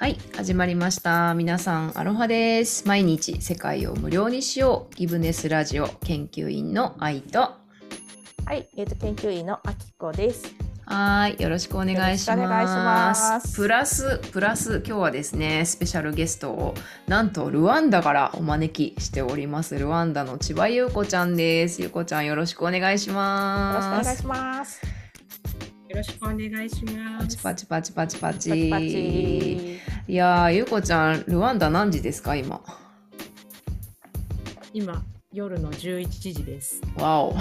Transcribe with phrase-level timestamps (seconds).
[0.00, 1.34] はい、始まりました。
[1.34, 2.88] 皆さん、アロハです。
[2.88, 4.94] 毎日世界を無料にしよう。
[4.94, 7.40] ギブネスラジオ研究員の愛と。
[8.46, 10.54] はい、えっ、と研究員のあきこです。
[10.86, 13.54] はーい、よろしくお願いします。
[13.54, 16.74] プラス、プラス、今日はですね、スペシャルゲストを、
[17.06, 19.78] なんとルワンダからお招きしております。
[19.78, 21.82] ルワンダの千葉優子ちゃんです。
[21.82, 24.04] 優子ちゃん、よろしくお願いしよろしくおます。
[24.06, 24.80] 願いします。
[25.90, 27.36] よろしくお願いします。
[27.42, 29.80] パチパチパチパチパチ。
[30.06, 32.62] いやー、優子ちゃん、ルワンダ何時ですか、今？
[34.72, 36.82] 今夜の11時です。
[36.96, 37.36] わお。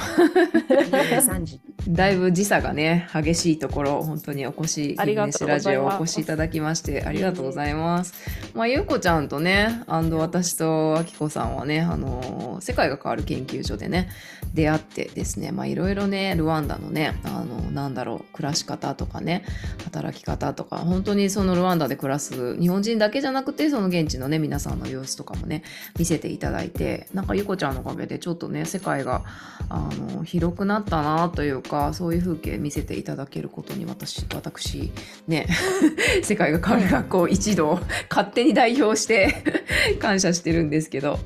[0.69, 1.59] 夜3時。
[1.89, 8.13] だいぶ時差がね激しいところ本当にお越しありがとラジオお越しいただきましてありがとうございます。
[8.53, 14.09] まあゆうこちゃんとねアンド私とあきこさんはねあの世界が変わる研究所でね
[14.53, 19.43] 出会ってですねまあいろいろねルワンダのねあのなんだろう暮らし方とかね
[19.85, 25.63] 働き方とか本当にそのルワンダで暮らす日本人だけじゃなくてその現地のね皆さんの様子とかもね
[25.97, 29.23] 見せていただいてなんかゆうこちゃんのおかげでちょっとね世界が
[29.69, 34.91] あの広くなったなというかそういう風景見せていただけることに私私
[35.27, 35.47] ね
[36.23, 39.43] 世界が変わる学校一同勝手に代表して
[39.99, 41.19] 感謝してるんですけど。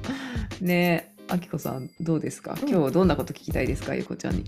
[0.61, 2.55] ねあきこさんどうですか？
[2.61, 2.69] うん。
[2.69, 3.95] 今日どんなこと聞きたいですか？
[3.95, 4.39] ゆうこちゃんに。
[4.41, 4.45] いっ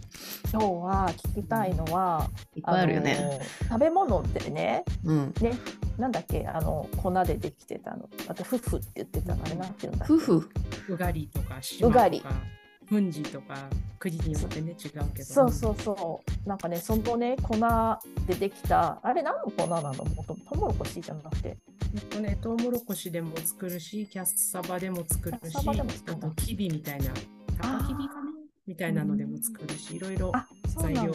[0.51, 2.29] 今日は聞きたいのは、
[2.61, 3.39] ぱいあるよね、
[3.69, 5.33] 食べ物ってね、うん。
[5.39, 5.53] ね、
[5.97, 8.09] なんだっけ、あの粉でできてたの。
[8.27, 10.13] あとフフって言ってたのあれなんていうんだっけ。
[10.13, 10.49] 夫婦
[10.89, 12.35] うがりとか島うがりとか
[12.87, 13.55] ふんじとか
[13.97, 14.77] 国によってね違う
[15.13, 15.25] けど。
[15.25, 16.47] そうそうそう。
[16.47, 17.55] なんかね、そのね、粉
[18.27, 19.91] でできた、あれ何の粉なの？
[19.93, 21.57] もとトウモロコシじゃなくて。
[21.95, 27.05] えっとねトウモロコシでも作るし、キャッサバでも作るし、あとキビみたいな
[27.59, 28.21] 高キビかな？
[28.67, 31.13] みたいなのでも作るし、いろいろあ、そう材料。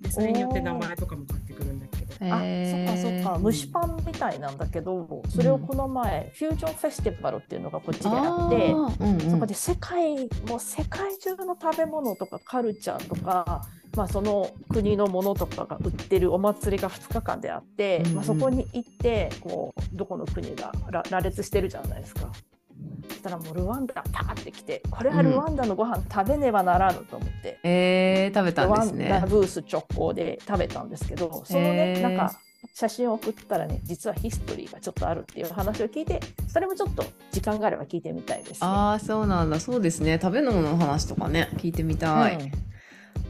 [0.00, 1.97] でそれによって名前とかも変わってくるんだけど。
[2.20, 9.30] あ、そっかそっか、蒸しパンみたいなんだけど、それをこの前、フュージョンフェスティバルっていうのがこっちであって、うんうん。
[9.30, 13.62] そこで世界もう世界中の食べ物とかカルチャーとか、
[13.96, 18.14] まあ、その国のものとかが売ってるお祭りが2日間であって、うんうん。
[18.16, 22.30] まあ、そこに行ってこうどこの国がら羅列してるじゃないですか。
[23.08, 29.06] そしたらもうルワンダパーってきてこれはルワンダのご飯食べねばならぬと思って、えー、食べたルワんですね。
[29.06, 32.38] ンダブース直行で食べたんですけどそのへーねなんか
[32.74, 38.58] 写真を送ったらね実はヒストリーがちょっとあるっていう話を聞いてそれもちょっと時間があれば聞いてみたいです、ね。
[38.62, 39.60] ああそうなんだ。
[39.60, 40.18] そうですね。
[40.20, 42.34] 食べ物の話とかね聞いてみたい、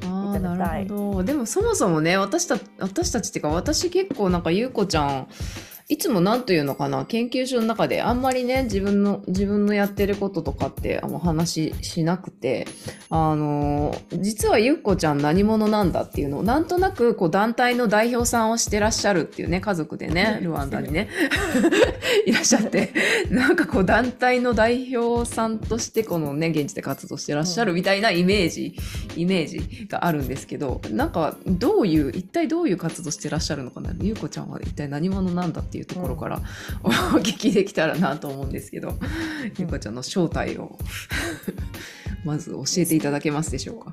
[0.03, 0.09] うん。
[0.09, 1.25] ああないるほど。
[1.25, 5.29] でもそもそもね私た私たちっていうか私結構なんかゆうこちゃん
[5.91, 7.07] いつもなんというのかな？
[7.07, 12.67] 研究所の中であんまりね自分の自分のやってることとかってあの話しなくて
[13.09, 21.09] あの実はゆうこちゃん何者なんだっていうのをなんとなくこう団体の代表さんをしてらっしゃるっていうね家族でねルワンダにね。
[22.27, 22.33] い。
[22.37, 22.93] らっしゃって
[23.31, 28.77] なんかこう団体の代表さんとしてこのね現地で活動してらっしゃるみたいなイメージ、
[29.17, 33.95] イメージがあるんですけどなんかどういう一体どういう活動してらっしゃるのかな？
[34.03, 36.43] ゆうこちゃんは一体何者なんだっていうところから、
[36.83, 38.99] お聞きできたらなと思うんですけど、
[39.59, 40.79] ゆうこちゃんの正体を
[42.25, 43.93] まず教えていただけますでしょうか？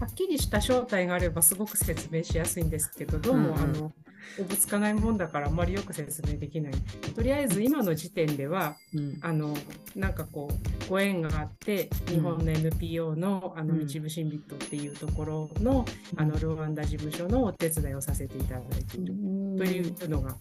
[0.00, 3.62] はっきりした正体があればすごく説明しやすいんですけど、どうも、うんうん。
[3.62, 3.92] あの
[4.38, 6.72] おぶつかないもんだからあんまりよく説明できない。
[7.14, 9.18] とりあえず今の時点では、うん。
[9.22, 9.54] あの
[9.94, 13.86] なんかこうご縁があって日本の NPO の,、あのうん。
[13.86, 15.84] 道部シンビットっていうところの,、
[16.16, 19.14] あのルワンダ事務所のお手伝いをさせていただいている
[19.56, 20.36] というのが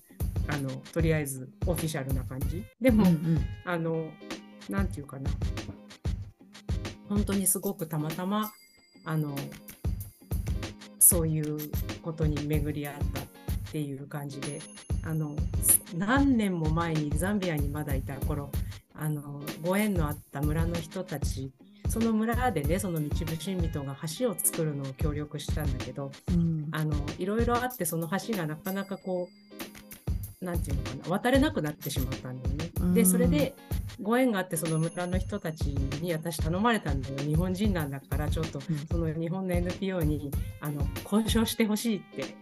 [0.47, 2.63] あのとりあえずオフィシャルな感じ。
[2.81, 3.45] でも、うんうん。
[3.65, 4.09] あの
[4.69, 5.29] なんていうかな。
[7.09, 8.51] 本当にすごくたまたま
[9.05, 9.35] あの
[10.99, 11.57] そういう
[12.01, 13.23] ことに巡り合ったっ
[13.71, 14.61] ていう感じで
[15.03, 15.35] あの
[15.95, 18.49] 何年も前にザンビアにまだいた頃
[18.95, 21.51] あのご縁のあった村の人たち
[21.89, 26.67] その村でねその道部新人が橋を作るのを協力したんだけどうん。
[26.71, 29.52] あのいろいろあってその橋がなかなかこう
[30.43, 32.69] なんていうのかな渡れなくなってしまったんだよね。
[32.79, 32.93] うん。
[32.93, 33.55] でそれで
[34.01, 35.67] ご縁があってその村の人たち
[36.01, 38.77] に私頼まれたんだよ日本人なんだからちょっとうん。
[38.87, 40.31] その日本の NPO に
[40.61, 42.35] あの交渉してほしいって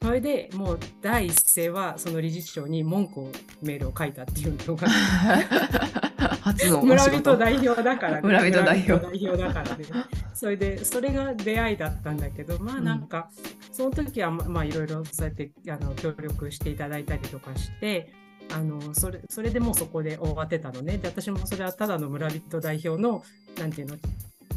[0.00, 4.88] それでもう第一声はその理事長に文句をメールを書いたっていうのが
[6.52, 9.84] 初のお村人代表だから、村人代表代表だからね。
[10.34, 13.30] それで、それが出会いだったんだけど、まあなんか、
[13.72, 18.12] その時はままあいろいろそうやってあの協力していただいたりとかして、
[18.52, 20.98] あのそれそれでもうそこで終わってたのね。
[20.98, 23.22] で、私もそれはただの村人代表の、
[23.58, 23.96] なんていうの、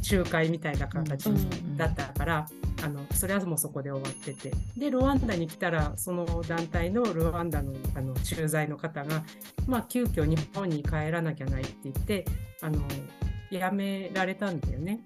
[0.09, 2.47] 仲介みたいな形うんだったから、
[2.83, 4.51] あのそれはもうそこで終わってて。
[4.77, 9.23] でルワンダに来たらその団体のルワンダのあの駐在の方が、
[9.67, 12.25] まあ、急遽日本に帰らなきゃないって言って
[12.61, 12.79] あの
[13.51, 14.99] 辞められたんだよね。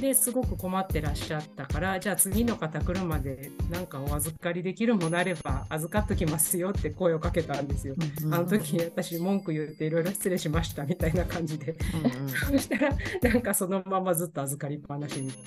[0.00, 7.94] ですごく困ってらっしゃったからじゃあ次の方来るまでなんかお預かりできるものあれば預かっときますよって声をかけたんですよ。
[8.32, 15.42] あの時私文句言っていろいろ失礼しましたみたいな感じでうんうんそしたらなんかそのままずっと預かりっぱなしみたい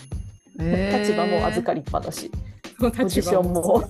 [0.59, 2.31] えー立場も預かりっぱなし。
[2.79, 2.91] な。
[2.91, 3.83] ポジションも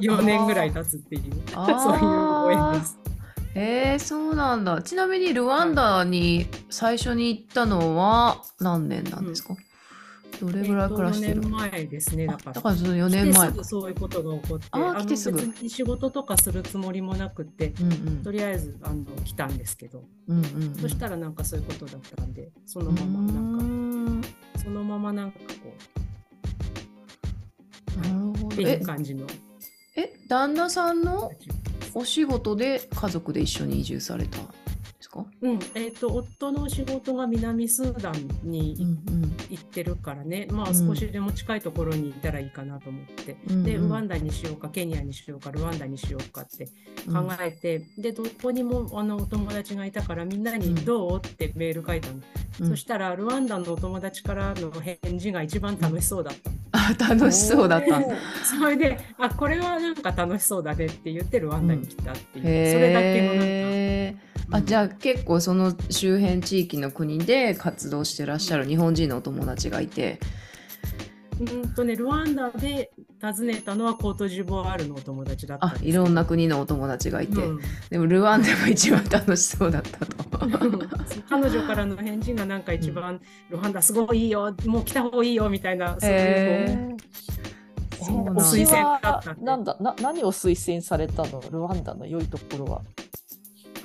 [0.00, 3.05] 4年ぐらい経つっていうそういうご縁です。
[3.58, 4.82] えー、そうなんだ。
[4.82, 9.56] ちなみにルワンダに最初に行ったのは何年なんですか、
[10.42, 12.52] どれぐらい暮らしてる4年前ですねだあから。
[12.52, 13.50] だからその4年前。
[13.64, 15.40] そういうことが起こってあー来てすぐ。
[15.40, 18.22] の別に仕事とかするつもりもなくてうんうん。
[18.22, 20.74] とりあえずあの来たんですけど、うんうんうん。
[20.74, 24.22] そしたらなんかそういうことだったんでそのままなんかん。
[24.62, 25.72] そのままなんかこ
[27.96, 28.48] うなるほど。
[28.48, 29.26] っていえう感じの。
[29.96, 31.30] え旦那さんの？
[31.98, 34.36] お仕事で家族で一緒に移住された。
[35.16, 35.26] か？
[35.42, 40.74] うんえっと夫の仕事が南スーダンにうん行ってるからね、まあうん。
[40.74, 43.86] 少しでも近いところにいたらいいかなと思って、うんでうん。
[43.86, 46.68] ウガンダにしようかケニアにしようかルワンダにしようかって
[47.06, 47.14] うん。
[47.14, 52.14] 考えて、でどこにもあのお友達がいたからみんなにうん「どう?」ってメール書いたの、
[52.60, 52.68] うん。
[52.70, 56.50] そしたらルワンダのお友達からの返事が一番楽しそうだった。
[56.50, 58.00] の、あ楽しそうだった。
[58.44, 70.20] それであこれはなんか楽しそうだねって言ってルワンダに来たっていう、それだけのなんかあじゃあ結構その周辺地域の国で活動してらっしゃる日本人のお友達がいて、
[71.40, 72.90] うんとねルワンダで
[73.20, 77.60] 訪ねたのはコートジボワールのお友達だったあいろんな国のお友達がいて、うん。
[77.90, 80.16] でもルワンダが一番楽しそうだったと。
[81.28, 83.20] 彼女からの返事がなんか一番、
[83.50, 86.96] ルワンダすごいいいよもう来た方がいいよみたいなそういう
[87.98, 91.42] 推薦だったなんだな何を推薦されたの？
[91.50, 92.82] ルワンダの良いところは。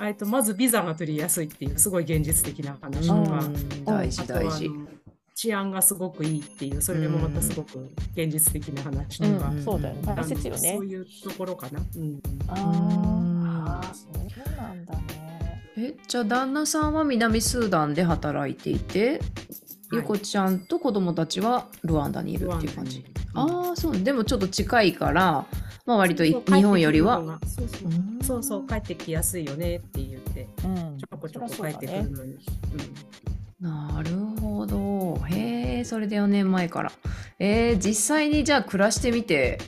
[0.02, 3.54] えっとまずビザが取りやすいっていうすごい現実的な話とうか、ん
[3.84, 4.34] 大事大事あと。
[4.34, 4.86] はあの
[5.34, 10.02] 治安がすごくいいっていうそれもまたすごく現実的な話とか、うんそうだよね。
[10.14, 10.84] 大切よねそう。
[10.86, 11.80] いうところかな。
[11.80, 14.08] うんあうんーあー、そ
[14.52, 15.62] うなんだね。
[15.78, 19.20] えじゃあ旦那さんは南スーダンで働いていて、
[19.90, 23.02] ゆこちゃんと子供たちはルワンダにいるっていう感じ。
[23.34, 25.46] ああそうでもちょっと近いから、
[25.84, 26.32] まあ、割と日
[26.62, 27.22] 本よりは。
[28.22, 28.66] そうそう。
[28.66, 30.98] 帰ってきやすいよねって言ってうん。
[30.98, 32.38] ちょこちょこ帰ってくるのに。
[33.60, 35.16] なるほど。
[35.26, 36.92] へえ、それで4年前から。
[37.38, 39.58] えー、実際にじゃあ暮らしてみて、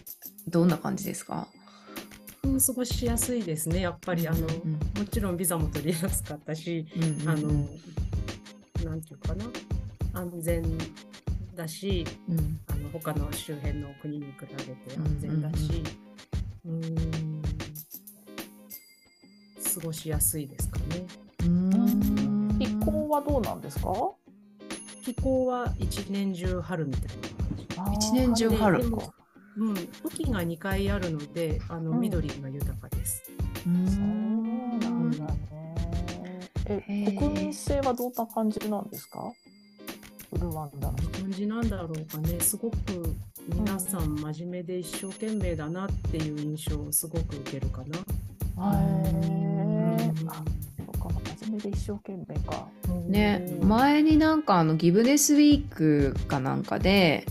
[0.49, 1.49] どんな感じですか？
[2.45, 3.81] うん、過ごしやすいですね。
[3.81, 7.49] やっぱりあの、うんもちろんビザも取りやすかったし、うんうんあの
[8.91, 9.45] なんていうかな。
[10.13, 10.63] 安全
[11.55, 12.61] だしうん。
[12.69, 15.83] あの他の周辺の国に比べて安全だし、
[16.65, 17.43] うーん。
[19.75, 21.07] 過ごしやすいですかね。
[21.45, 22.59] うん。
[22.59, 23.93] 気候はどうなんですか？
[25.05, 28.07] 気候は一年中春みたいな感じ。
[28.09, 28.85] 一年中春
[29.57, 29.79] うん、雨
[30.13, 32.01] 季が2回あるのであの、うん。
[32.01, 33.23] 緑が豊かです。
[33.67, 33.87] うん。
[33.87, 35.35] そうなんだね。
[36.67, 37.19] へえ、ー。
[37.19, 39.33] 国民性はどんな感じなんですか？
[40.39, 40.97] ルワンダの。
[40.97, 42.77] どんな感じなんだろうかねすごく
[43.49, 47.99] 皆さん真面目で一生懸命だなっていう印象をすごく受けるかな。
[47.99, 48.01] へ
[48.57, 51.09] うんーあ、そうか、
[51.41, 52.69] 真面目で一生懸命か。
[53.07, 57.27] ね、うん前になんかあのギブネスウィークかなんかで、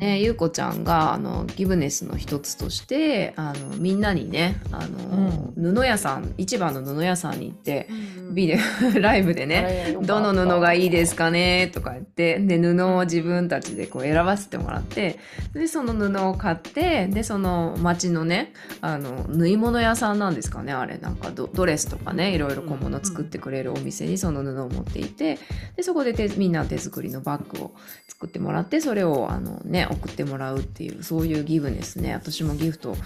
[0.00, 8.58] ね、ゆうこちゃんがあのギブネスの一つとしてあのみんなにねあの、布屋さん市場の布屋さんに行ってうんビデ
[8.96, 15.18] オ ライブでねどの布がいいですかねとか言ってで布を自分たちでこう選ばせてもらって
[15.52, 25.38] でその布を買ってでその町のねあの縫い物屋さんなんですかねあれなんかドドレスとかねいろいろ小物作ってくれるお店にその布を持っていて
[25.76, 27.72] でそこで手みんな手作りのバッグを
[28.08, 32.14] 作ってもらってそれをあの、ね、送ってもらうっていうそういうギブですね。
[32.14, 32.96] 私もギフト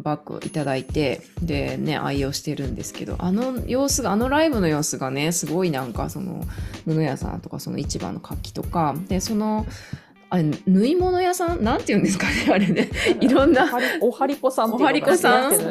[0.00, 6.44] バッグいただいてでね愛用してるんですけどあの様子があのライブの様子がねすごいなんかその
[6.84, 9.66] 布屋さんとかその市場の活気とかでその
[10.34, 11.62] あれ縫い物屋さん？
[11.62, 12.90] なんて言うんですかね あれね。
[13.20, 13.70] いろんな。
[14.00, 15.52] おはりこさんおはりこさん。
[15.52, 15.68] 仕立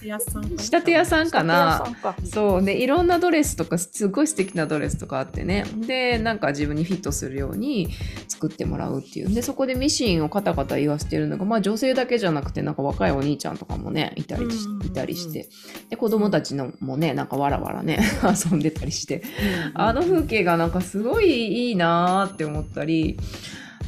[0.00, 1.82] て屋さんかな仕立て屋さんかな。
[1.84, 2.16] 仕立て屋さんか。
[2.32, 2.76] そうね。
[2.78, 5.64] いろんなドレスとかすごい素敵なドレスとかあってね。
[5.86, 7.90] でなんか自分にフィットするように
[8.28, 9.34] 作ってもらうっていう。
[9.34, 15.48] でそこでミシンをカタカタ言わせてるのがまあ女性だけじゃなくてなんか若いお兄ちゃんとかもねいたりしいたりして。
[15.90, 17.98] で子供たちのもねなんかわらわらね
[18.50, 19.22] 遊んでたりして。
[19.74, 23.18] あの風景がなんかすごいいいなーって思ったり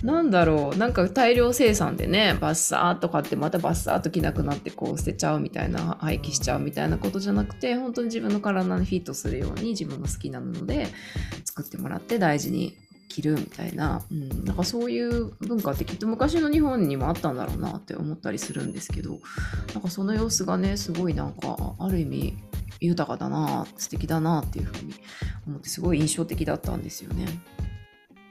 [0.02, 0.76] なんだろう。
[0.78, 10.86] なんか大量生産でねバッサーっと買ってまたバッサーっと着なくなってこう捨てちゃうみたいな廃棄しちゃうみたいなことじゃなくて本当に自分の体にフィットするように自分の好きな布で
[11.44, 12.76] 作ってもらって大事に
[13.10, 19.18] 着るみたいな、うん、なんかそういう文化ってきっと昔の日本にもあったんだろうなって思ったりするんですけど
[19.74, 22.38] なんかその様子がねすごいなんかある意味
[22.80, 24.94] 豊かだな素敵だなっていうふうに
[25.46, 27.26] 思ってすごい印象的だったんですよね。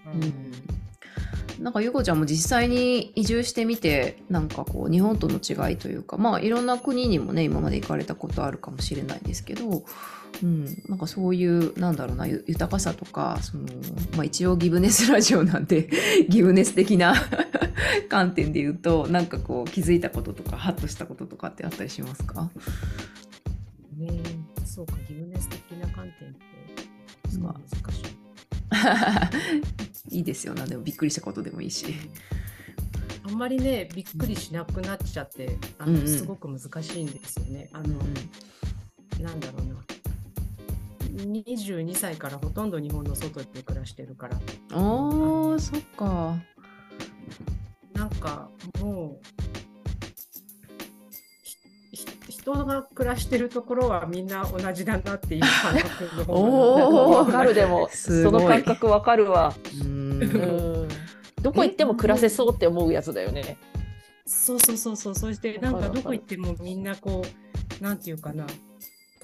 [0.08, 0.79] うん
[1.60, 9.84] なんかゆこちゃんも実際に移住してみてなんかこう日本との違いというかまあいろんな国にもね今まで行かれたことあるかもしれないですけど、
[10.42, 13.64] うん、なんかそういうなんだろうなゆ豊かさとかその、
[14.16, 15.90] まあ、一応ギブネスラジオなんで
[16.30, 17.14] ギブネス的な
[18.08, 22.50] 観点で言うとなんかこう気づいたこととかハッとしたこととかってあったりしますか？
[23.98, 24.22] ね
[24.66, 26.40] そうか、ギブネス的な観点って、
[27.30, 29.89] すごい難しい。
[30.10, 31.86] いいですよなでもびっくりしたことでもいいし。
[33.24, 37.70] あんまりね、びっくりしなくなっちゃって、あのうんうんすごく難しいんですよね。
[37.74, 38.00] あの、
[39.20, 39.76] なんだろうな。
[41.26, 44.40] 22歳からほとんど日本の外で暮らしてるから、あ
[45.56, 46.38] あそっか。
[47.94, 48.50] なんか
[48.80, 49.49] もう、
[52.54, 57.26] 人が暮らしてるところはみんな同じだなっていう感覚の方おー。
[57.26, 59.54] わかるでもすごいその感覚わかるわ、
[61.42, 63.58] どこ行っても暮らせそうって思うやつだよね。
[64.26, 67.24] そうそうそうそう、そしてなんわかどこ行ってもみんなこ
[67.80, 68.46] う、なんていうかな、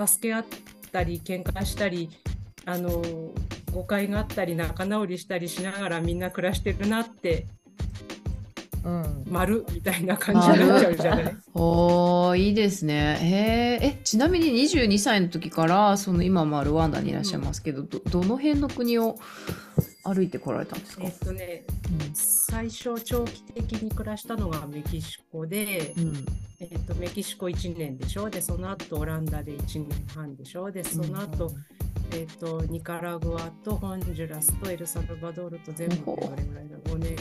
[0.05, 0.46] 助け合っ
[0.91, 2.10] たり、喧嘩したり、
[2.65, 3.03] あの、
[3.72, 7.55] 誤解があったり、仲直りしたりしながらみんな暮らしてるなって、うん
[9.30, 11.36] 丸みたいな感じになっちゃうじゃない？
[11.56, 13.18] おーいいですね。
[13.22, 13.86] へー。
[13.88, 19.18] えちなみに22歳の時からその今まあルワンダにいらっしゃいますけど、どどの辺の国を
[20.04, 21.63] 歩いてこられたんですか、えっとね、
[22.13, 26.25] 最初長期的に暮らしたのがメキシコで、うん。
[26.60, 28.30] えっと、メキシコ1年でしょ？
[28.30, 30.72] で、その後オランダで1年半でしょ？
[30.72, 31.51] で、その後、
[32.13, 37.15] えっと、ニカラグアとホンジュラスとエルサルバドールと全部でどれぐらいだ ?5 年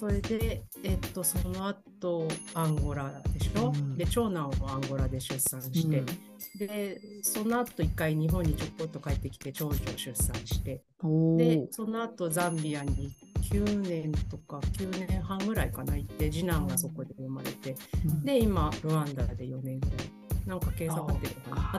[0.00, 3.98] それで、えっと、その後アンゴラでしょ、うん。
[3.98, 6.02] で、長男をアンゴラで出産して、
[6.58, 13.10] で、その後一回日本にちょこっと帰ってきて長女を出産して、おでー、その後ザンビアに
[13.52, 17.76] 9年とか9年半ぐらいかな行って、次男がそこで生まれて、
[18.06, 18.24] うん。
[18.24, 20.19] で、今、ルワンダで4年ぐらい。
[20.46, 21.26] なんか計算合って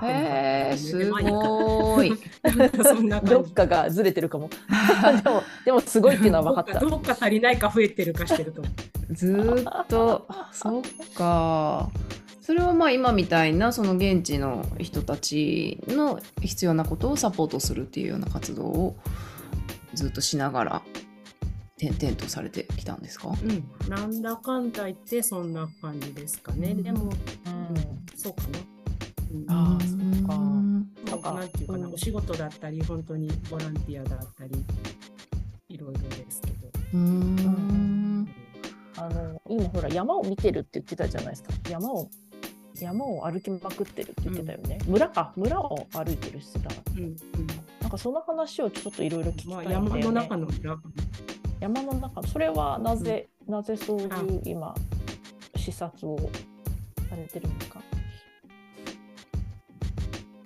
[0.05, 3.23] へえすごーい。
[3.27, 3.41] ど。
[3.41, 4.49] っかがずれてるかも。
[5.23, 6.79] でもでもすごいっていうのは分かった。
[6.79, 8.63] どっか足りないか増えてるかしてると。
[9.11, 10.27] ずーっと。
[10.51, 10.81] そっ
[11.15, 11.89] か。
[12.41, 18.95] それはまあ今みたいなその現地の人たちの必要なことをサポートするっていうような活動を
[19.93, 20.81] ずっとしながら
[21.89, 23.29] 転々とされてきたんですか？
[23.29, 26.71] うん、なんだかんだ言ってそんな感じですかね。
[26.71, 26.83] うん。
[26.83, 27.11] でも、うん。
[28.15, 28.59] そうかな。
[29.33, 29.45] うん。
[29.47, 30.35] あーそっか。
[30.35, 31.93] うんなんかなんていうかな、うん。
[31.93, 34.63] お仕事だったり、本当にボランティアだったり、
[35.69, 36.67] いろいろですけど。
[36.93, 38.29] うーん。
[38.97, 41.51] あの今ほら山を見てるって言ってたじゃないですか。
[41.69, 42.07] 山を
[42.75, 45.33] 山を歩きまくってるって言ってたよね、村か。
[45.35, 47.17] 村を歩いてるってたうんうん。
[47.81, 50.77] なんかその話をちょっといろいろ聞きたまあ、いんだよね、山の中の村
[51.61, 54.73] 山の中それはなぜ、なぜそういう今
[55.55, 56.17] 視察を
[57.07, 57.81] されてるんですか？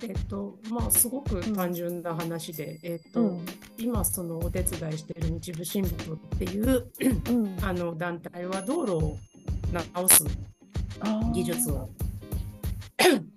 [0.04, 3.46] えっと、まあ、すごく単純な話で、えっと、うん
[3.78, 6.92] 今、そのお手伝いしている日部新聞っていう
[7.30, 7.58] うん。
[7.62, 9.18] あの団体は道路を
[9.96, 10.26] 直す
[11.34, 11.90] 技術を、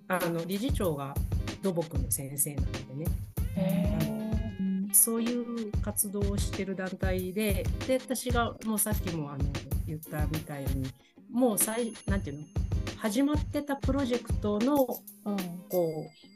[0.09, 1.15] あの理事長が
[1.63, 3.07] 土木の先生なのでね、
[3.57, 4.28] へ
[4.93, 9.45] そういう活動をしてる団体で、で、私がもうさっきもあの
[9.87, 10.91] 言ったみたいに、
[11.31, 12.45] もう最、なんていうの、
[12.99, 14.75] 始まってたプロジェクトの
[15.25, 15.37] うん
[15.69, 16.29] こう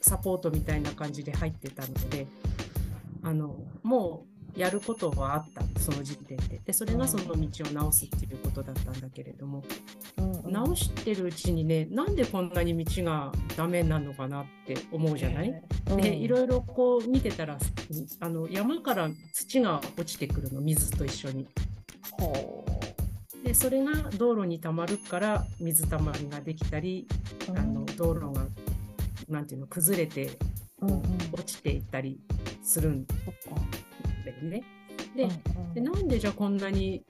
[0.00, 2.26] サポートみたいな感じで入ってたので
[3.22, 6.60] あのもうやることはあったその時点で。
[6.64, 9.64] でそれがその道を直すっていうことだったんだけれども、
[10.18, 10.52] うんうん。
[10.52, 15.96] 直してるうちにねなんでこんなに道がダメなのかなって思うじゃない、うん。
[15.96, 17.58] でいろいろこう見てたら
[18.20, 21.48] あの山から土が落ちてくるの水と一緒に。
[22.18, 22.64] ほ
[23.42, 27.08] でそれが道路にたまるから水たまりができたり
[27.48, 28.46] うあの道路が
[29.28, 30.38] なんていうの崩れて
[30.80, 31.02] うんうん。
[31.32, 32.20] 落ちていったり
[32.62, 33.50] するんそ
[34.22, 34.62] っかだよね。
[35.16, 37.02] で,、うんうんでなんでじゃあこんなに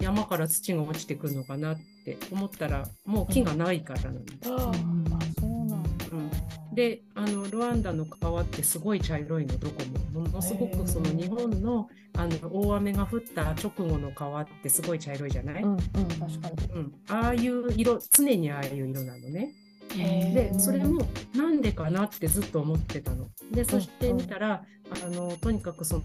[0.00, 4.20] 山から土が落ちてくるのかなって思ったらもう木がないからなの。
[4.44, 6.30] あーあそうなんだうん
[6.74, 9.74] であのルワンダの川ってすごい茶色いのどこ
[10.14, 16.72] もものすごくその日本のあの大雨が降った直後の川ってすごい茶色いじゃない、うんうん確かに。
[16.74, 19.52] うん、ああいう色常にああいう色なのね。
[19.96, 23.26] へでそれもなんでかなってずっと思ってたの。
[23.52, 26.02] でそして見たら、あのとにかくその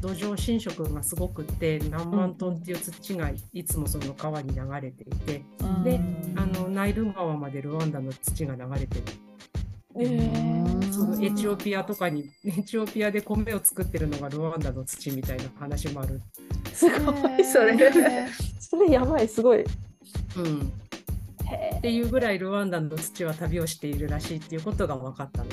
[0.00, 5.44] 土壌侵食がすごくって何万トンっていう土がいつもその川に流れていて、
[5.84, 6.00] で
[6.36, 9.02] あのナイル川までルワンダの土が流れてる。
[9.96, 16.20] えーそのエチオピアとかにエチオピアで米を作ってるのがルワンダの土みたいな話もある。
[16.74, 17.78] すごいそれ。
[18.60, 19.60] それやばいすごい。
[19.60, 20.81] うん、へ
[21.78, 25.50] っていうぐらいルワンダの土は旅をしているらしいっていうことが分かったの。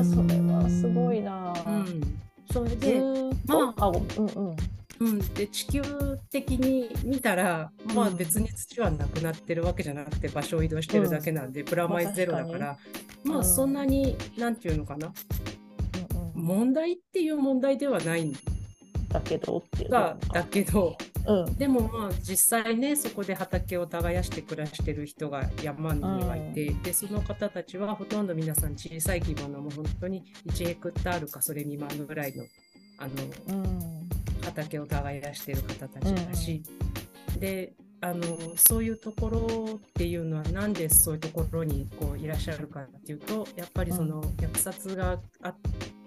[0.00, 0.04] え。
[0.04, 1.54] それはすごいな。
[1.66, 2.20] うん、
[2.52, 3.00] それずで,、
[3.46, 4.56] まとあうんうん。
[5.00, 5.82] うん、で地球
[6.30, 8.16] 的に見たら、まあ、うん。
[8.16, 12.78] 別に土はなくなってるわけじゃなくて場所を移動してるだけなんで、プラマイゼロだから、
[13.24, 13.44] まあうん。
[13.44, 15.12] そんなになんていうのかな。
[16.14, 16.42] うんうん。
[16.42, 18.24] 問題っていう問題ではない。
[18.24, 18.32] ん
[19.14, 21.54] だけどっていうだだけどうん。
[21.56, 32.44] でもまあ実際ねそこで畑を耕して暮らしてる人が山にはいて、でその方たちはほとんど皆さん小さい規模のもう本当に1ヘクタールかそれ未満ぐらいの
[32.98, 34.08] あのうん。
[34.44, 36.62] 畑を耕してる方たちだし、
[37.38, 38.22] であの
[38.56, 45.56] そういうところっていうのはなんでそういうところにこういらっしゃるかっていうとやっぱりその虐殺があっ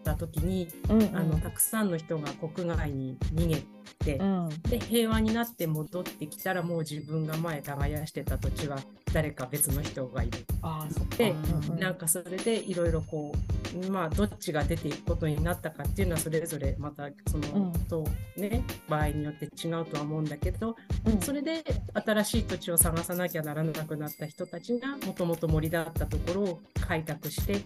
[0.07, 3.63] た時に、うんあのたくさんの人が国外に逃げ
[4.05, 4.49] て、うん。
[4.69, 8.77] で平和になって戻ってきたらもう自分が前耕してた土地は
[9.13, 10.45] 誰か別の人がいる。
[10.61, 13.33] ああそでうんうんなんかそれでいろいろこ
[13.75, 17.73] うまあどっちが出ていくことになったかっていうのはそれぞれまたその、うん。
[17.85, 21.19] とね場合によって違うとは思うんだけど、うん。
[21.19, 27.61] それで新しい土地を探さなきゃならなくなった人たちがもともと森だったところを開拓して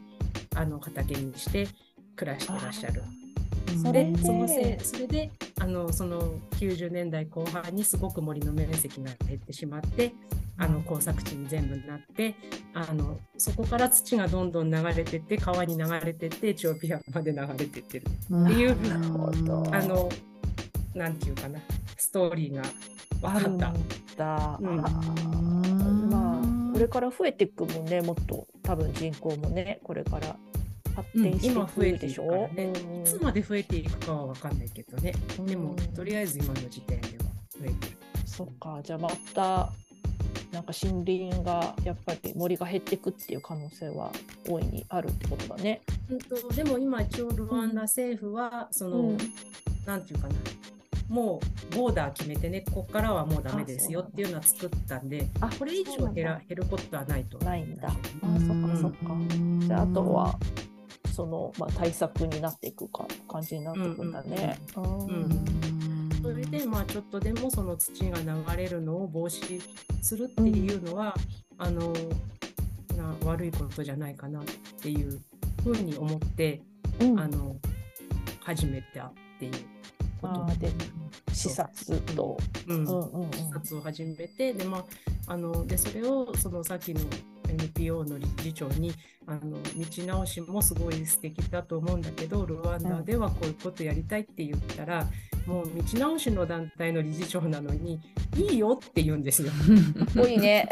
[0.56, 1.68] あの畑にして
[2.22, 3.01] 暮らしてらっしゃる。
[3.82, 10.14] それそのせいそれであのその90年代後半にすごく森の面積が減ってしまって
[10.57, 12.36] あの耕作地に全部なって
[12.74, 18.05] あのそこから土がどんどん流れてって川に流れてってエチオピアまで流れてってる。
[18.05, 20.07] っていうなるほどあの
[20.94, 21.60] なんていうかな
[21.98, 22.62] ストーリーが
[23.22, 23.74] 分かった。
[24.18, 24.84] だ、うん。
[26.74, 28.46] これから増えていくもんねもっと。
[28.62, 30.36] 多分人口もねこれから
[30.92, 32.64] 発うん展してい今増えくでしょ、ていくからね。
[32.64, 35.14] うんいつまで増えていくかは分かんないけどね、
[35.46, 37.24] でもうんとりあえず今の時点では
[37.60, 37.98] 増えてる。
[38.25, 38.80] そっか。
[38.84, 39.72] じゃあまた
[40.51, 44.12] なんか森林がやっぱり森が減っていくっていう可能性は
[44.48, 45.82] 大いにあるってことだね。
[46.10, 49.18] うんとでも今一応ルワンダ政府はその、うん。
[49.86, 50.36] なんていうかな。
[51.08, 51.42] も
[51.74, 52.62] うボーダー決めてね。
[52.62, 57.38] ここからはもうダメですよっていうのは作ったんであこれ以上減ら減ることはないと。
[57.40, 57.90] ないんだ。
[57.90, 59.68] あうんそっかそっか。
[59.68, 60.40] じゃああとは
[61.12, 64.60] その、まあ、対策になっていくか感じになっていくんだね。
[64.76, 64.84] うん
[65.20, 69.60] んそれでまあちょっとでもその土が流れるのを防止
[70.02, 71.16] するっていうのは、
[71.58, 71.94] あの
[72.96, 74.44] な悪いことじゃないかなっ
[74.82, 75.20] ていう
[75.64, 76.62] ふうに思って、
[77.00, 77.20] うん。
[77.20, 77.56] あの
[78.42, 79.52] 始めたっていう
[80.22, 80.60] こと。
[80.60, 80.72] で
[81.34, 82.38] 視察と。
[82.68, 82.86] うん。
[82.86, 83.32] うんうんうん。
[83.32, 84.80] 視察を始めてで,、ま
[85.28, 87.02] あ、あのでそれをそのさっきの
[87.51, 88.94] NPO の理事長に
[89.27, 95.07] あの道直しもすごい素敵だと思うんだけどルワンダではこういうことやりたいって言ったら、
[95.46, 98.00] もう道直しの団体の理事長なのに
[98.35, 99.51] いいよって言うんですよ。
[99.51, 99.55] か
[100.22, 100.68] っこいいね。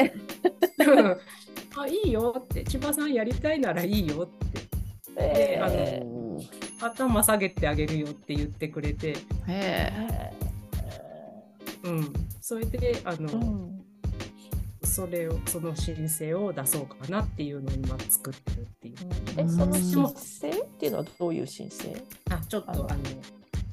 [1.77, 2.63] あいいよって。
[2.63, 4.69] 千葉さんやりたいならいいよって。
[5.15, 6.01] であのえ
[6.81, 9.91] 頭下げてあげるよって言ってくれて、へ
[11.83, 13.78] うん、それであの、ーうん
[14.99, 18.95] それをその申請を出そうかなっていうのを今作ってるっていう。
[19.37, 21.95] えその申請っていうのはどういう申請？
[22.29, 22.87] あちょっとあの。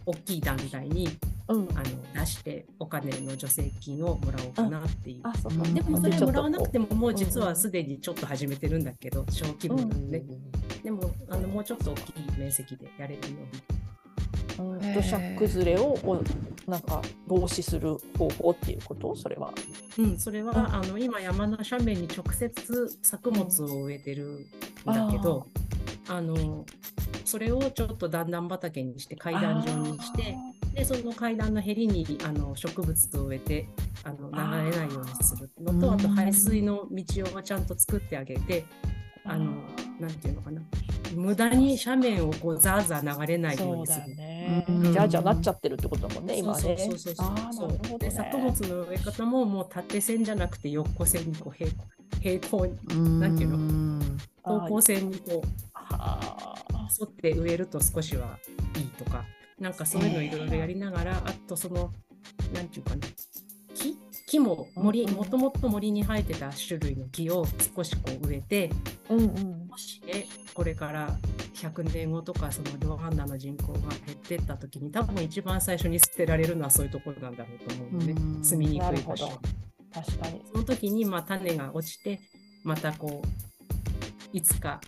[0.09, 1.09] 大きい団体に
[1.49, 1.69] うん。
[1.75, 1.85] あの
[2.15, 5.21] 出してお金の助成金をもらおうかなっていう。
[5.25, 5.65] あそうか。
[5.65, 5.75] うん。
[5.75, 10.23] でもそれもらわなくてもももう実はすでにちょっと始めてるんだけど小規模なんで、
[10.85, 13.86] でもあのもうちょっと大きい面積でやれるように。
[14.57, 16.23] 土砂崩れをお
[16.69, 19.14] なんか防止する方法っていうこと？
[19.14, 19.53] それは。
[19.99, 24.47] うん、それは、あの今山の斜面に直接作物を植えてる
[24.83, 25.47] んだけど、
[26.09, 26.66] あの
[27.25, 30.37] それをちょっと段々畑にして階段状にして
[30.75, 33.69] でその階段のへりにあの植物を植えて
[34.05, 37.05] あの流れないようにするのとあと排水の道
[37.37, 38.64] をちゃんと作ってあげて
[39.25, 39.53] あの
[39.99, 40.62] なんていうのかな
[41.17, 44.15] 無駄に斜面をこうザーザー流れないようにする。
[44.15, 44.65] ね。
[44.69, 46.61] うんじゃあじゃあなっちゃってるってことだもんね今ね。
[46.61, 47.99] そうそうそうそうああそうなるほどね。
[47.99, 51.77] で作物の植え方ももう縦線じゃなくて横線にこう平行
[52.21, 52.95] 平行にえ。
[52.95, 54.05] なんていうの？
[54.43, 56.21] 方向性にこうは
[56.73, 58.39] あ沿って植えると少しは
[58.77, 59.25] いいとか、
[59.59, 61.93] なんかそういうのいろいろやりながら、あとその、
[62.55, 63.01] なんていうかな、
[63.75, 63.99] 木
[64.29, 68.71] 木も森、もともと森に生えてた種類の木を少しこう植えて、
[69.11, 71.14] うんうんもしね、これから
[71.55, 79.29] 100年後とか、そのルワンダの人口が減ってった時に、多分一番最初に捨てられるのはそういうところなんだろうと思うのねう、ん住みにくい場所。
[79.92, 80.42] 確かに。
[80.51, 82.21] その時にまあ種が落ちて
[82.64, 84.81] またこういつか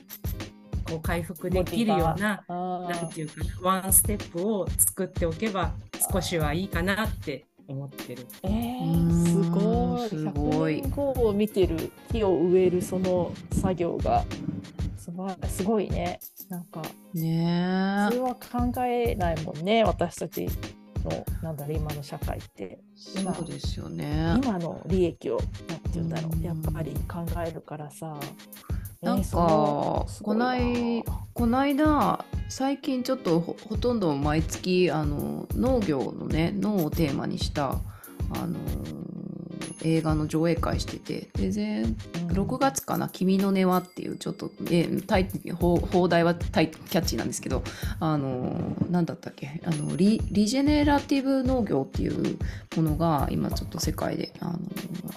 [0.85, 5.73] こう回復できるようなあなんていうかなワンステップを作っておけば
[6.13, 8.27] 少しはいいかなって思ってる。
[8.43, 8.81] え
[9.27, 10.09] すごい。
[10.09, 14.25] すごい100年後を見てる木を植えるその作業が
[15.09, 16.21] すごいすごいね。
[16.51, 16.83] なんか
[17.15, 20.47] ね普通は考えないもんね私たち
[21.05, 22.79] のなんだろう今の社会って
[23.17, 24.39] えそうですよね。
[24.43, 28.19] 今の利益をなんて言うんだろうんうやっぱり考えるからさ。
[29.01, 30.59] なんかそのすごいなこな
[30.99, 37.77] いこの間最近ちょっとほほとんど毎月あの農業のね農をテーマにした
[38.31, 38.59] あの
[39.83, 41.83] 映画の上映会しててで前
[42.33, 47.63] 6月かな「君の根は」っていうちょっと、えタイ放題はタイキャッチーなんですけど
[48.01, 52.39] あの何だったっけあのリリジェネラティブ農業っていう
[52.77, 54.59] ものが今ちょっと世界であの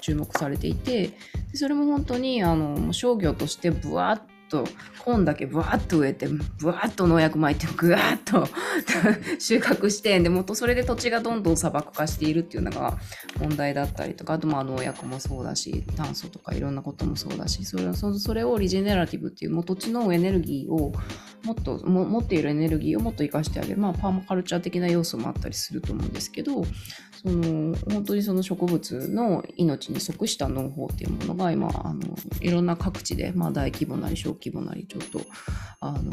[0.02, 1.12] 注目されていて
[1.54, 4.66] それも本当にあの商業としてブワーッと
[5.00, 8.48] コーンだけブワーッと植えてブワーッと農薬撒いてグワーッと
[9.40, 13.00] 収穫してでもとそれで土地がどんどん砂漠化しているっていうのが
[13.40, 20.92] 問題だったりとかあとまあ農薬もそうだし炭素とかいろんなこともそうだしそれそそれをリジェネラティブっていうもう土地のエネルギーを
[21.44, 26.64] もっとも持っているエネルギーをもっと生かしてあげる、まあ、パーマカルチャー的な要素もあったりすると思うんですけど
[27.22, 32.02] その本当にその植物の命に即した農法っていうものが今あの
[32.42, 35.22] いろんな各地で、まあ、大規模なり小規模なりちょっと
[35.80, 36.12] あの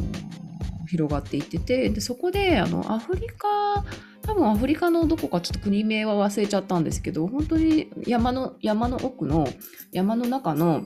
[0.86, 3.84] 広がっていっててでそこであのアフリカ
[4.22, 9.46] 多分アフリカのどこかちょっと国名は忘れちゃったんですけど本当に山の山の奥の
[9.92, 10.84] 山の中の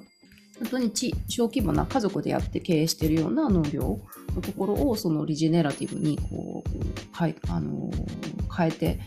[0.58, 0.92] 本当に
[1.28, 3.98] 小規模な家族でやって経営してるような農業
[4.34, 7.90] のところをそのリジェネラティブにこうかいあの
[8.56, 9.00] 変えて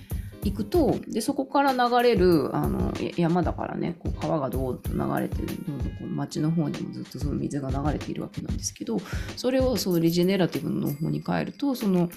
[0.45, 8.99] いくとでそこから流れるあの山だからねこう川がどーっと流れてるどんどんこう町の方にもずっとその水が流れているわけなんですけど
[9.35, 12.09] それをそのリジェネラティブの方に変えるとその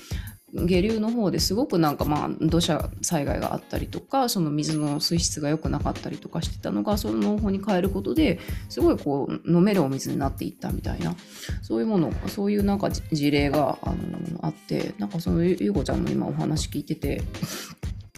[0.53, 11.15] 下流の方ですごくなんかまあ土砂災害があったりとかその水の水質が良くなかったりとかしてたのがその農法に変えることですごいこう飲めるお水になっていったみたいな
[11.63, 13.97] そういうものそういうなんか事例があの
[14.41, 17.23] あってなんかそのゆゆうこちゃんの今お話聞いてて。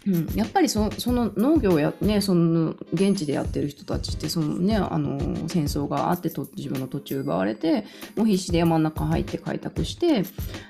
[0.07, 7.85] うん、やっぱりその農業やねその現地でやってる人たちってそのねあの戦争があってと自分の土地を奪われて
[8.15, 10.23] もう必死で山の中入って開拓して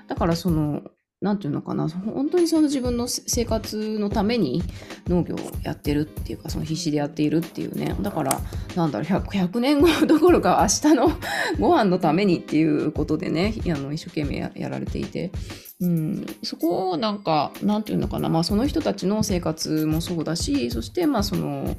[0.08, 0.82] だからその
[1.22, 4.64] なんていうのかな本当にその自分の生活のために
[5.08, 8.42] 農業をやってるっていうかその必死でやっているっていうねだから
[8.76, 11.12] なんだろう 100, 100年後どころか明日の
[11.60, 15.32] ご飯のためにっていうことでねあの一生懸命やられていて。
[15.80, 21.76] うん、そこをなんかなんていうのかな、まあ、その人たちの生活もそうだしそしてまあその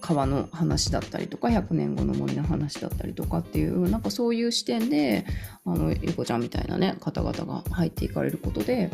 [0.00, 5.24] 川の話だったりとか100年後の森の話だったりとかっていうなんかそういう視点で
[5.64, 8.90] あのゆうこちゃんみたいなね方々が入っていかれることで、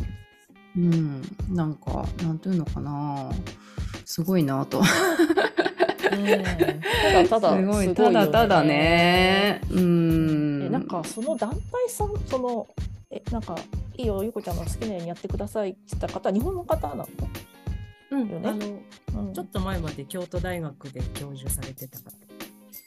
[0.76, 3.30] うん、なんかなんていうのかな
[4.04, 4.78] すごいなと。
[4.78, 4.84] うん
[6.12, 9.60] ただただ すごいすただただね。
[9.70, 10.62] うん。
[10.66, 12.66] えなんかその団体さんその
[13.10, 13.56] えなんか
[13.96, 17.08] いいよゆうこちゃんの好きなようにやってくださいって言った方日本の方なの、
[18.12, 18.48] うんよね。
[18.48, 19.32] あのうん。
[19.34, 22.10] ちょっと前まで京都大学で教授されてた方。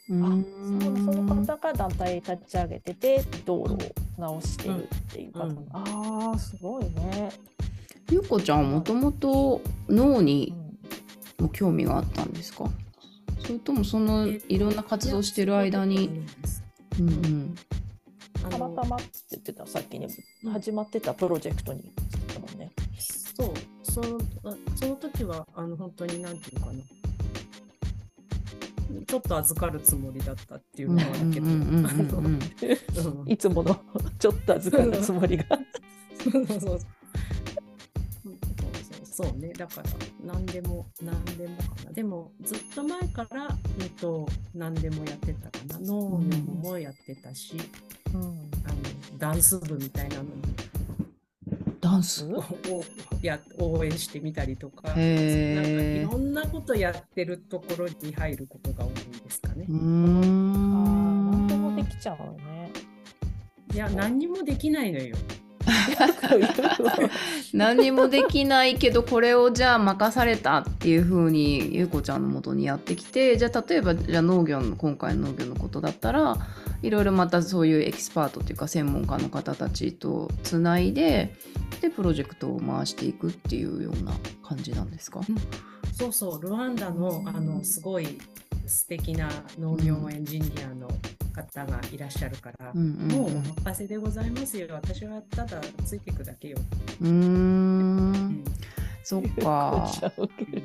[0.10, 0.46] うん。
[0.80, 3.78] そのその方が団体立ち上げてて道路を
[4.18, 5.50] 直してるっていう方、うん。
[5.52, 5.68] うん。
[5.72, 7.32] ああすごいね、
[8.12, 10.54] ゆうこちゃんはもともと脳うに
[11.40, 11.44] ん。
[11.44, 12.70] も興味があったんですか？
[13.40, 16.24] それともそのいろんな活動してる間に？
[17.00, 17.56] うんうん。
[18.44, 20.08] あのたまたまって言ってたさっきに
[20.52, 21.92] 始まってたプロジェクトに。
[23.96, 26.74] そのあその時はあの本当になんていうかな。
[29.08, 31.48] ちょっと預かるつもりだったっていううんのはあるけど、
[33.26, 33.80] いつもの
[34.20, 35.46] ちょっと預かるつもりが。
[36.32, 36.70] そうそうそう。
[36.70, 36.80] そう
[39.28, 39.90] そうね、だから
[40.26, 41.92] 何でも何でもかな。
[41.94, 43.48] でもずっと前から、
[43.80, 45.80] えっと、何でもやってたかな。
[45.80, 47.56] 農業もやってたし、
[48.14, 48.36] うんあの
[49.18, 50.30] ダンス部みたいなのも
[51.86, 52.26] ダンス？
[52.26, 52.44] を
[53.22, 58.94] や応援してみたりとか、なんかいろんなことやってるところに入ることが多い
[59.24, 59.76] ですかねうー。
[59.76, 62.72] あー何でもでできちゃうのね。
[63.72, 65.16] いや、何にもできないのよ。
[67.54, 76.38] 何にもできないけどこれをじゃあ任されたっていう風にゆうこちゃんのもとにやってきてじゃあ例えばじゃあ農業の今回の農業のことだったら
[76.82, 81.36] いろいろまたそういうエキスパートっていうか専門家の方たちとつないで
[81.82, 85.22] でプロジェクトを回していくっていうような感じなんですか、
[85.94, 88.18] そうそう、ルワンダのあのすごい
[88.66, 90.88] 素敵な農業エンジニアの
[91.36, 93.30] 方がいらっしゃるから、うんうんうんもうお
[93.62, 94.68] 任せでございますよ。
[94.72, 96.58] 私はただついていくだけよ。
[97.02, 98.44] うーん
[99.04, 99.88] そっか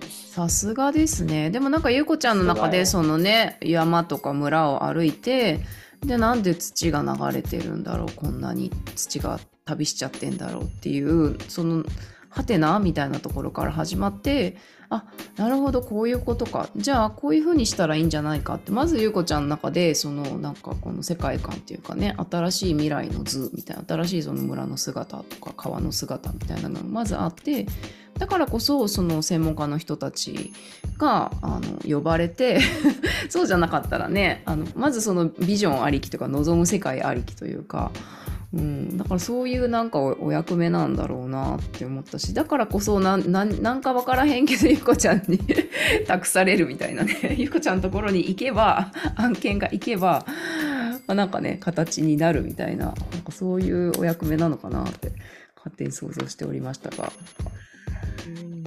[0.08, 1.50] さすがですね。
[1.50, 5.60] でもなんかゆうこちゃんの中でさそのね山とか村を歩いて
[6.04, 11.84] でなんで土が流れてるんだろうこんなに土が旅しちゃってんだろうっていうその
[12.30, 14.56] ハテナみたいなところから始まって
[14.90, 15.04] あ
[15.36, 16.68] なるほどこういうことか。
[16.76, 18.56] じゃあこういうふうにしたらいいんじゃないか。
[18.56, 27.66] ってまずゆうこちゃんの中でそのなんかこの世界観っていうかね新しい未来の図みたいな新しいその村の姿とか川の姿みたいなのがまずあって
[28.18, 30.52] だからこそその専門家の人たち
[30.98, 32.60] があの呼ばれて
[33.30, 37.92] そうじゃなかったらねあのまずそのビジョンありきとか望む世界ありきというか、
[38.52, 45.38] うん、だからそういうなんかおお役目なんだろうなって思ったしだからこそなんか分からへんけどゆこちゃんに
[46.08, 50.24] 託されるみたいなね ゆこちゃんのところに行けば案件が行けば、
[51.06, 55.12] まあ、なんかね形になるみたいななんかそういうお役目なのかなって
[55.56, 57.12] 勝手に想像しておりましたが。
[58.26, 58.64] うん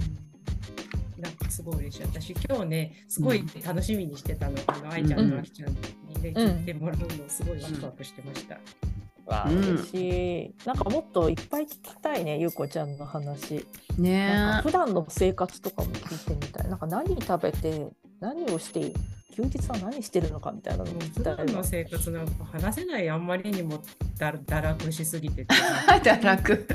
[1.22, 2.04] なんかすごい嬉しい。
[2.04, 4.58] 私今日ね、すごい楽しみにしてたの。
[4.68, 5.76] あの、愛ちゃんとあきちゃんに
[6.22, 8.56] ね、うん聞いてもらうのすごいワクワクしてました。
[8.56, 10.56] うん嬉しい。
[10.66, 13.66] なんかもっといっぱい聞きたいね、ゆうこちゃんの話。
[13.98, 16.70] ね普段の生活とかも聞いてみたい。
[16.70, 17.88] なんか何食べて、
[18.20, 18.94] 何をして、
[19.36, 21.64] 休日は何してるのかみたいなのも聞き普たいの。
[21.64, 23.82] 生活なんか話せないあんまりにも
[24.20, 25.56] だ堕落しすぎてて
[26.04, 26.68] 堕落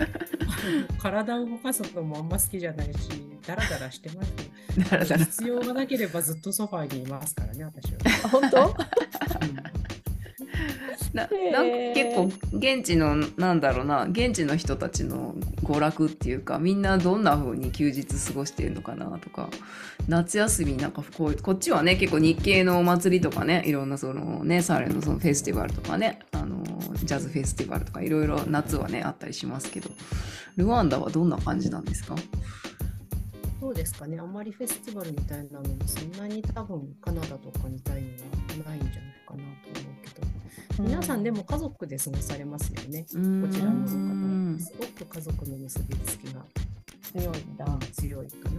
[0.98, 3.08] 体を動かすのもあんま好きじゃないし
[3.46, 8.74] ダラダラしてますだらだら必要がなければずっとソファーにいますからね私は、あ本当？
[11.12, 19.49] ななんか結構現地のなんだろうな現地の人たちの娯楽っていうかみんなどんな風に休日過ごしてるのかなとか
[20.07, 26.62] 夏休みなんかこうこっちはね結構日系のお祭りとかねいろんなそのねサーレのそのフェスティバルとかねあの
[26.94, 29.90] ジャズフェスティバルとかいろいろ夏はねあったりしますけど
[30.57, 32.16] ルワンダはどんな感じなんですか？
[33.61, 38.09] そうですかねあんまりフェスティバルみたいなのもそんなに多分カナダとかみたいに
[38.64, 40.08] はないんじゃないかなと思うけど
[40.79, 43.88] 皆さんでも家族で過ごされますよね、ここちらの方
[44.59, 46.43] すごく家族の結びつきが
[47.03, 47.67] 強いんだ。
[47.93, 48.59] 強いかな、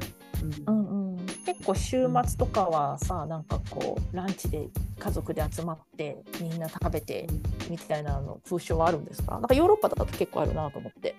[0.67, 7.27] うんうんうん、結構週末とかはさ、なんかこうランチで家族で集まってみんな食べて
[7.69, 9.33] みたいなの風習はあるんですか？
[9.33, 11.15] なんかヨーロッパだと結構あるなと思って。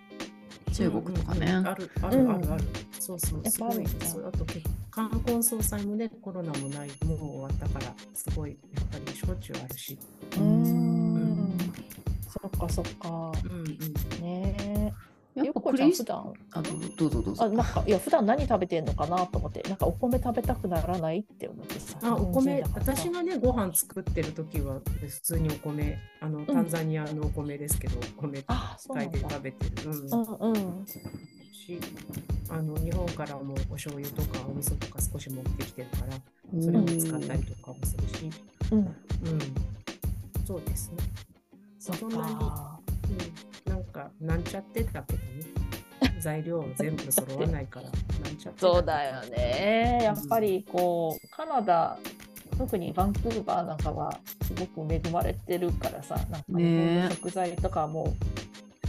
[0.73, 2.65] 中国とかね、うんうんあるあうんるあるある。
[2.99, 3.51] そうそう。
[3.51, 9.99] すごいそうあと結冠婚葬祭もねコロナもないもう終わったからすごいやっぱりしょっちゅうあるし。
[10.33, 10.90] うーん。
[12.31, 13.33] そっかそっか。
[13.45, 14.23] うんうん。
[14.23, 14.93] ねえ。
[15.33, 16.33] やっゆっこちゃん普段？
[16.53, 21.99] あどうぞどうぞどうぞあなんかいや普段何食べてんのかなと思ってなんかお米食べたくならないって思ってさ。
[22.03, 29.09] あお米私がねご飯作ってる時は普通にお米あのタンザニアのお米ですけど、お米炊い。
[29.11, 29.91] て食べてる。
[29.91, 30.11] うん。
[30.11, 30.87] うんうん。
[31.53, 31.79] し
[32.49, 38.31] あの日本からもお醤油とかお味噌とか少し持ってきてるからそれを使ったりとかもするし。
[38.73, 38.79] うん。
[38.79, 38.95] うん。
[40.45, 40.97] そうですね。
[41.81, 42.79] そんなにか。
[43.67, 45.25] うん、なんかなんちゃってたけどね。
[46.21, 47.91] 材料全部揃わないからな
[48.31, 50.01] んちゃってたそうだよね。
[50.03, 51.99] やっぱりこうカナダ
[52.59, 58.15] 特にバンクーバーなんかはすごく恵まれてるからさ、なんか日本の食材とかも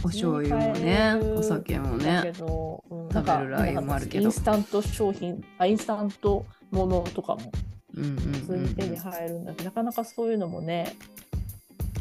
[0.04, 2.32] お醤油もねお酒もね。
[2.38, 4.24] ど、うん食べるラー油もあるけど。
[4.24, 7.50] インスタント商品、あインスタントものとかも
[7.94, 8.64] うんうん普通うん。
[8.64, 10.94] に手に入るんだけど、なかなかそういうのもね、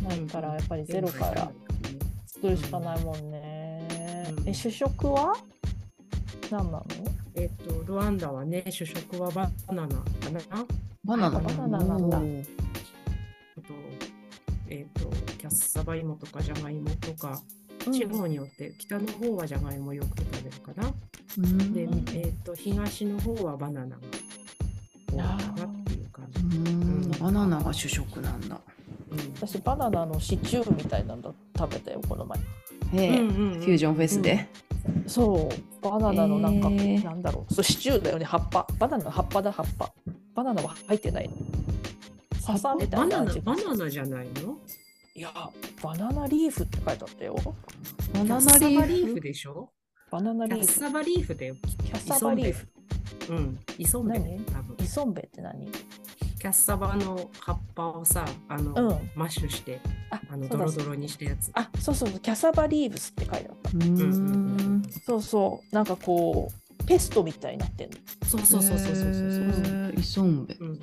[0.01, 1.51] ないからやっぱりゼロから
[2.25, 3.87] 作るしかないもんね。
[4.37, 4.49] うん。
[4.49, 5.33] え主食は？
[6.49, 6.85] 何なの？
[7.35, 10.65] えっ、とルワンダはね主食はバナナかな。
[11.05, 11.39] バナナ。
[11.39, 12.17] バナナなんだ。
[12.17, 12.27] あと
[14.69, 17.41] えっ、とキャッサバ芋とかじゃがいもとか
[17.85, 17.93] うん。
[17.93, 20.93] 地方によって北の方はじゃがいもよく食べるかな、
[21.37, 21.73] うん。
[21.73, 24.01] でうんえっ、と東の方はバナナが
[25.11, 27.11] 多いかなっていう感じ、うん。
[27.11, 28.55] バナナが主食なんだ。
[28.55, 28.80] うん
[29.35, 32.39] 私バナナのシチューみたいなの食べたよこの前。
[32.39, 32.43] へ
[32.93, 33.59] えうんうんうん。
[33.59, 34.47] フュージョンフェスで。
[35.07, 35.83] そう。
[35.83, 37.53] バナナのなんか、へーなんだろう。
[37.53, 38.65] そうシチューだよね葉っぱ。
[38.79, 39.91] バナナの葉っぱだ葉っぱ。
[40.35, 41.29] バナナは入ってない。
[42.39, 43.41] 笹みたバいな味。
[43.43, 44.57] ナナバナナじゃないの？
[45.13, 45.29] いや
[45.83, 47.35] バナナリーフって書いてあったよ。
[48.13, 48.79] バナナリーフ？
[48.79, 49.69] バリーフでしょ？
[50.09, 50.65] バナナリーフ。
[50.65, 51.35] キャッサバリーフ。
[51.35, 51.55] だよ。
[51.83, 52.67] キャッサバリーフ。
[53.29, 53.59] うん。
[53.77, 54.19] イソンベ。
[54.19, 54.39] 何？
[54.45, 54.77] 多分。
[54.79, 55.69] イソンベって何？
[56.41, 61.51] キャッサバの葉っぱをさ、あの、うんマッシュして、ああのドロドロにしたやつ。
[61.53, 63.69] あそうそうそうキャサバリーブスって書いてあった。
[63.69, 66.49] うーんそうそうなんかこ
[66.79, 67.97] うペストみたいになってんの。
[68.25, 69.93] そうそうそうそうそうそうそう。
[69.95, 70.67] イソンベうん。
[70.69, 70.79] うん。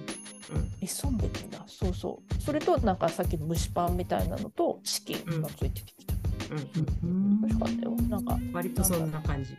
[0.80, 6.14] イソンベってだそうそうそれとなんかさっきの蒸しパンみたいなのとチキンがついてきた。
[6.52, 7.10] うん。
[7.10, 9.56] うん美味しかったよなんか割とそんな感じ。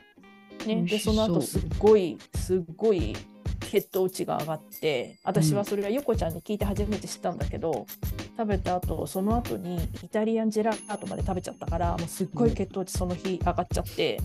[0.65, 3.15] ね、でその後すっごいすっごい
[3.69, 7.85] 血糖値が上がって私はそれはゆこちゃんに聞いて初めて知ったんだけど、
[8.37, 14.19] 食べた後その後にイタリアンジェラートまで食べちゃったからもうすっごい血糖値その日上がっちゃって、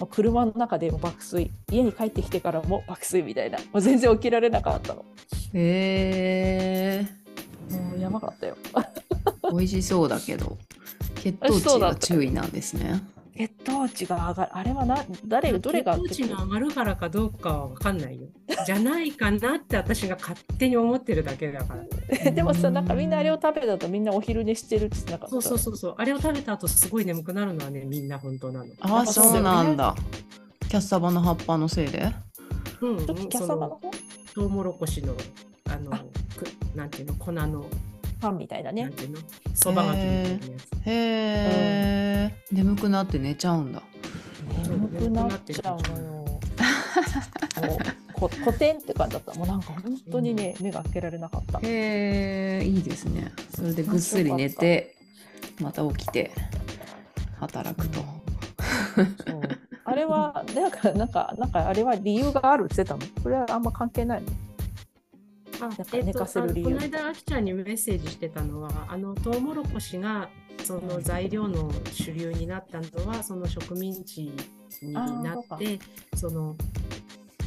[0.00, 1.50] もう車の中でも爆睡。
[1.70, 3.58] 家に帰ってきてからも爆睡みたいな。
[3.58, 5.04] もう全然起きられなかったの。
[5.54, 7.06] へ
[7.70, 7.74] え。
[7.74, 8.56] もうやばかったよ。
[9.52, 10.58] 美味しそうだけど。
[11.22, 13.02] 血糖値が注意なんですね
[13.38, 18.26] 血糖値が上がるあれはな誰どれが血糖値が上がるからかどうかは分かんないよ。
[18.66, 21.76] じゃないかなって私が勝手に思ってるだけだか
[22.24, 22.30] ら。
[22.32, 25.30] でもさなんかみんなあれを食べたとみんなお昼寝してるって言ってなかった？
[25.30, 25.94] そうそうそうそう。
[25.96, 28.66] あれを食べた後すごい眠くなるのはね、みんな本当なの。
[28.80, 29.94] ああそうなんだ
[30.68, 32.12] キャッサバの葉っぱのせいで？
[32.80, 33.80] うん、キャッサバの
[34.34, 35.14] トウモロコシの、
[35.68, 36.04] あの、あく
[36.76, 37.66] なんていうの、粉の、
[38.20, 38.90] パンみたいなね
[39.54, 40.42] そばがきみたいなやつ。
[40.86, 40.90] へ
[42.30, 43.82] え、眠くなって寝ちゃうんだ
[44.68, 46.08] 眠くなっちゃうのよ。
[47.68, 47.78] もう
[48.12, 49.34] こ古典って感じだった。
[49.34, 51.58] もうなんか本当にね、目が開けられなかった。
[51.60, 54.96] へえいいですねそれでぐっすり寝て
[55.60, 56.32] また起きて
[57.38, 58.00] 働くと
[59.00, 59.40] そう
[59.84, 63.22] あれはなんかなんかなんかあれは理由があるって言ってたの？
[63.22, 64.28] それはあんま関係ないの？
[65.60, 70.28] あなんか寝かせる理由あのこの間、あきちゃんにメッセージしてたのは、あのトウモロコシが
[70.64, 74.30] その材料の主流になったのは、その植民地
[74.82, 75.78] になって、
[76.14, 76.56] その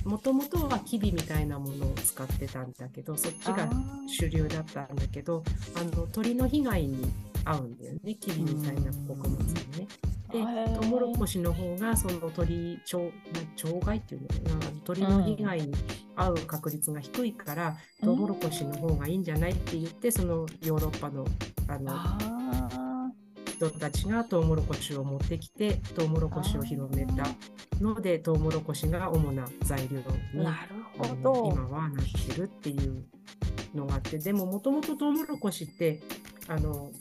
[0.05, 3.69] もともとはキビみたいなものを使ってたんだけど、そっちが
[4.07, 5.43] 主流だったんだけど、
[5.75, 7.11] あの鳥の被害に
[7.45, 9.87] 遭うんだよね、キビみたいな穀物にね。
[10.31, 10.39] で、
[10.73, 13.11] トウモロコシの方がその鳥鳥
[13.55, 15.73] 鳥害っていうのかな鳥の被害に
[16.15, 18.05] 遭う確率が低いから、うん。
[18.05, 21.25] トウモロコシの方がいいんじゃないって言ってそのヨーロッパの
[21.67, 23.11] あのあ
[23.45, 27.23] 人たちがトウモロコシを持ってきてトウモロコシを広めた
[27.79, 30.57] のでトウモロコシが主な材料にーなる
[30.99, 31.69] あほの今ど。
[31.69, 33.05] はなってるっていう
[33.75, 36.01] のがあってでももともとトウモロコシって
[36.47, 36.91] あの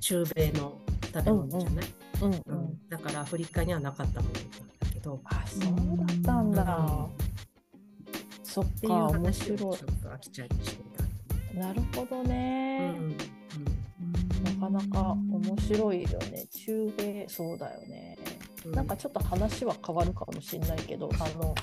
[0.00, 0.80] 中米の
[1.12, 2.42] 食べ物じゃない、うんううんん。
[2.88, 5.62] だからアフリカにはなかったものなんだけど、あ、そう
[5.98, 7.08] だったんだ。
[8.42, 11.04] そっっていうか、面話を白ちょっとあきちゃんにしてた。
[11.54, 11.56] い。
[11.58, 12.90] なるほどうね。
[12.90, 13.16] んうん
[14.44, 16.46] なかなか面白いよね。
[16.50, 18.16] 中米、そうだよね。
[18.64, 21.54] うんなんかちょっと話は変わるかもしれないけど、あの